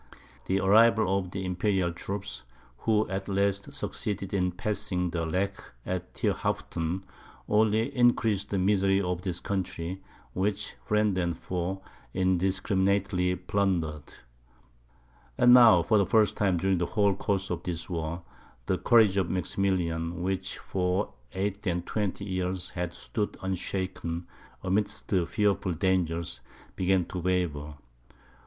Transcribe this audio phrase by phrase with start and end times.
[0.47, 2.41] The arrival of the Imperial troops,
[2.79, 7.03] who at last succeeded in passing the Lech at Thierhaupten,
[7.47, 10.01] only increased the misery of this country,
[10.33, 11.83] which friend and foe
[12.15, 14.11] indiscriminately plundered.
[15.37, 18.23] And now, for the first time during the whole course of this war,
[18.65, 24.25] the courage of Maximilian, which for eight and twenty years had stood unshaken
[24.63, 26.41] amidst fearful dangers,
[26.75, 27.75] began to waver.